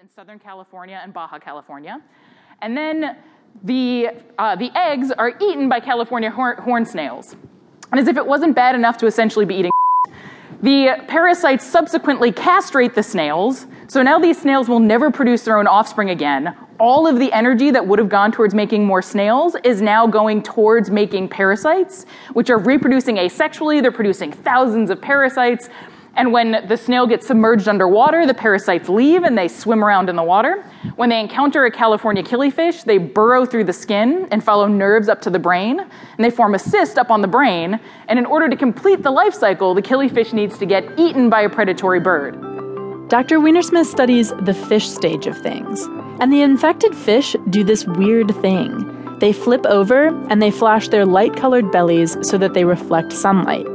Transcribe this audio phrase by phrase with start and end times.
[0.00, 2.00] in Southern California and Baja California.
[2.62, 3.18] And then
[3.64, 7.36] the, uh, the eggs are eaten by California horn, horn snails.
[7.90, 9.70] And as if it wasn't bad enough to essentially be eating
[10.62, 15.66] the parasites subsequently castrate the snails, so now these snails will never produce their own
[15.66, 16.54] offspring again.
[16.78, 20.42] All of the energy that would have gone towards making more snails is now going
[20.42, 22.04] towards making parasites,
[22.34, 23.80] which are reproducing asexually.
[23.80, 25.70] They're producing thousands of parasites.
[26.16, 30.16] And when the snail gets submerged underwater, the parasites leave and they swim around in
[30.16, 30.64] the water.
[30.96, 35.22] When they encounter a California killifish, they burrow through the skin and follow nerves up
[35.22, 37.78] to the brain, and they form a cyst up on the brain.
[38.08, 41.42] And in order to complete the life cycle, the killifish needs to get eaten by
[41.42, 42.34] a predatory bird.
[43.08, 43.38] Dr.
[43.38, 45.88] Weinersmith studies the fish stage of things.
[46.20, 49.18] And the infected fish do this weird thing.
[49.20, 53.66] They flip over and they flash their light colored bellies so that they reflect sunlight.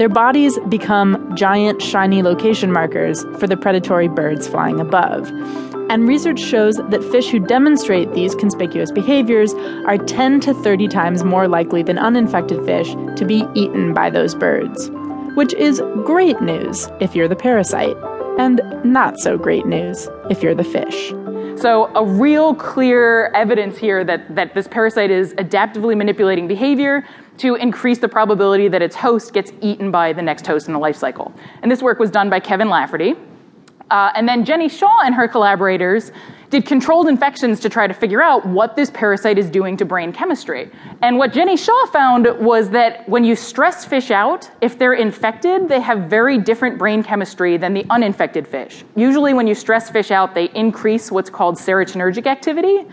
[0.00, 5.30] Their bodies become giant, shiny location markers for the predatory birds flying above.
[5.90, 9.52] And research shows that fish who demonstrate these conspicuous behaviors
[9.84, 14.34] are 10 to 30 times more likely than uninfected fish to be eaten by those
[14.34, 14.90] birds.
[15.34, 17.94] Which is great news if you're the parasite,
[18.38, 21.12] and not so great news if you're the fish.
[21.60, 27.56] So, a real clear evidence here that, that this parasite is adaptively manipulating behavior to
[27.56, 30.96] increase the probability that its host gets eaten by the next host in the life
[30.96, 31.34] cycle.
[31.60, 33.14] And this work was done by Kevin Lafferty.
[33.90, 36.12] Uh, and then Jenny Shaw and her collaborators
[36.50, 40.12] did controlled infections to try to figure out what this parasite is doing to brain
[40.12, 40.70] chemistry.
[41.00, 45.68] And what Jenny Shaw found was that when you stress fish out, if they're infected,
[45.68, 48.84] they have very different brain chemistry than the uninfected fish.
[48.96, 52.84] Usually, when you stress fish out, they increase what's called serotonergic activity.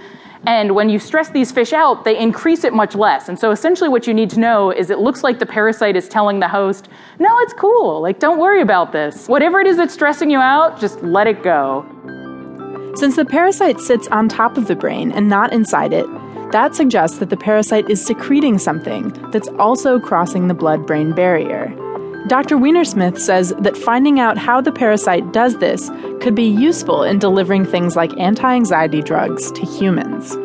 [0.46, 3.28] And when you stress these fish out, they increase it much less.
[3.28, 6.08] And so essentially what you need to know is it looks like the parasite is
[6.08, 8.02] telling the host, no, it's cool.
[8.02, 9.28] Like, don't worry about this.
[9.28, 11.86] Whatever it is that's stressing you out, just let it go.
[12.96, 16.06] Since the parasite sits on top of the brain and not inside it,
[16.52, 21.76] that suggests that the parasite is secreting something that's also crossing the blood brain barrier.
[22.28, 22.58] Dr.
[22.58, 25.90] Weinersmith says that finding out how the parasite does this
[26.22, 30.36] could be useful in delivering things like anti anxiety drugs to humans.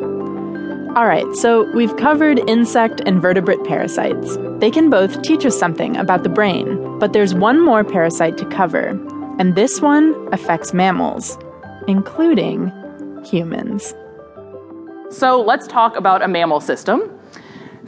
[0.97, 4.37] All right, so we've covered insect and vertebrate parasites.
[4.59, 8.47] They can both teach us something about the brain, but there's one more parasite to
[8.47, 8.89] cover,
[9.39, 11.39] and this one affects mammals
[11.89, 12.73] including
[13.25, 13.95] humans.
[15.11, 17.19] So let's talk about a mammal system.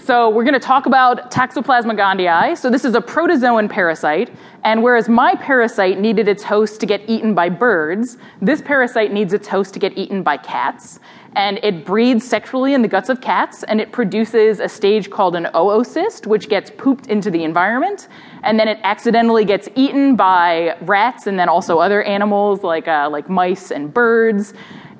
[0.00, 2.59] So we're going to talk about Toxoplasma gondii.
[2.59, 4.28] So this is a protozoan parasite,
[4.65, 9.33] and whereas my parasite needed its host to get eaten by birds, this parasite needs
[9.33, 10.99] its host to get eaten by cats.
[11.37, 15.37] And it breeds sexually in the guts of cats, and it produces a stage called
[15.37, 18.09] an oocyst, which gets pooped into the environment,
[18.43, 23.09] and then it accidentally gets eaten by rats and then also other animals like uh,
[23.10, 24.54] like mice and birds.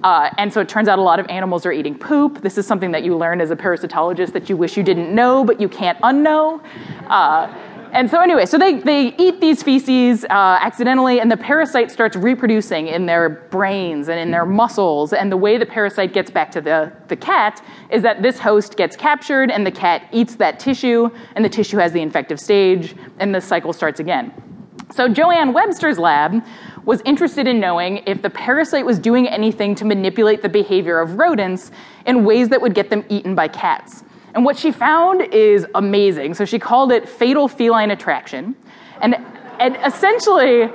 [0.05, 2.43] Uh, and so it turns out a lot of animals are eating poop.
[2.43, 5.45] This is something that you learn as a parasitologist that you wish you didn't know,
[5.45, 6.63] but you can't unknow.
[7.09, 7.53] Uh,
[7.93, 12.17] and so anyway, so they, they eat these feces uh, accidentally, and the parasite starts
[12.17, 15.13] reproducing in their brains and in their muscles.
[15.13, 18.77] And the way the parasite gets back to the, the cat is that this host
[18.77, 22.95] gets captured, and the cat eats that tissue, and the tissue has the infective stage,
[23.21, 24.35] and the cycle starts again.
[24.93, 26.45] So Joanne Webster's lab
[26.85, 31.15] was interested in knowing if the parasite was doing anything to manipulate the behavior of
[31.19, 31.71] rodents
[32.07, 34.05] in ways that would get them eaten by cats.
[34.35, 36.35] And what she found is amazing.
[36.35, 38.57] So she called it fatal feline attraction.
[39.01, 39.17] And,
[39.61, 40.69] and essentially,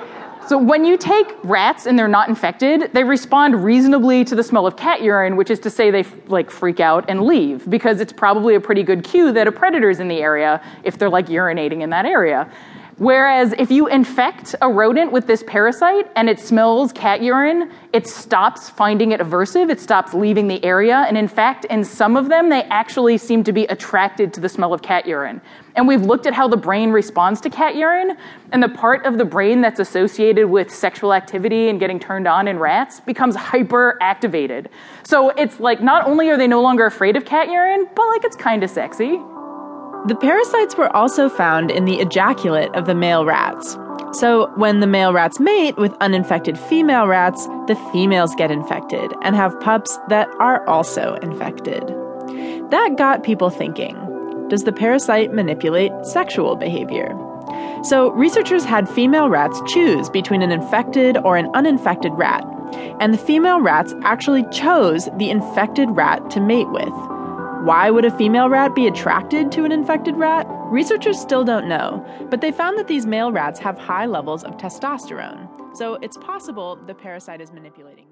[0.48, 4.66] so when you take rats and they're not infected, they respond reasonably to the smell
[4.66, 8.14] of cat urine, which is to say they like freak out and leave because it's
[8.14, 11.82] probably a pretty good cue that a predator's in the area if they're like urinating
[11.82, 12.52] in that area.
[13.00, 18.06] Whereas if you infect a rodent with this parasite and it smells cat urine, it
[18.06, 22.28] stops finding it aversive, it stops leaving the area, and in fact, in some of
[22.28, 25.40] them, they actually seem to be attracted to the smell of cat urine.
[25.78, 28.18] And we've looked at how the brain responds to cat urine,
[28.52, 32.50] and the part of the brain that's associated with sexual activity and getting turned on
[32.50, 34.70] in rats becomes hyper activated.
[35.04, 38.26] So it's like not only are they no longer afraid of cat urine, but like
[38.26, 39.22] it's kind of sexy.
[40.08, 43.78] The parasites were also found in the ejaculate of the male rats.
[44.14, 49.36] So, when the male rats mate with uninfected female rats, the females get infected and
[49.36, 51.84] have pups that are also infected.
[52.72, 53.96] That got people thinking
[54.48, 57.14] does the parasite manipulate sexual behavior?
[57.84, 62.46] So, researchers had female rats choose between an infected or an uninfected rat,
[63.00, 67.19] and the female rats actually chose the infected rat to mate with.
[67.64, 70.48] Why would a female rat be attracted to an infected rat?
[70.50, 74.56] Researchers still don't know, but they found that these male rats have high levels of
[74.56, 78.10] testosterone, so it's possible the parasite is manipulating that.